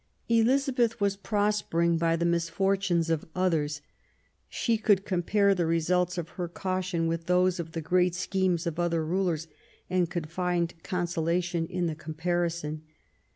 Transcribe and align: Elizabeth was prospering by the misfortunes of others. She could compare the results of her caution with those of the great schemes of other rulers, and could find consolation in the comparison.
Elizabeth 0.29 0.99
was 0.99 1.15
prospering 1.15 1.95
by 1.99 2.15
the 2.15 2.25
misfortunes 2.25 3.11
of 3.11 3.23
others. 3.35 3.83
She 4.49 4.75
could 4.79 5.05
compare 5.05 5.53
the 5.53 5.67
results 5.67 6.17
of 6.17 6.29
her 6.29 6.47
caution 6.47 7.05
with 7.05 7.27
those 7.27 7.59
of 7.59 7.73
the 7.73 7.81
great 7.81 8.15
schemes 8.15 8.65
of 8.65 8.79
other 8.79 9.05
rulers, 9.05 9.47
and 9.91 10.09
could 10.09 10.31
find 10.31 10.73
consolation 10.81 11.67
in 11.67 11.85
the 11.85 11.93
comparison. 11.93 12.81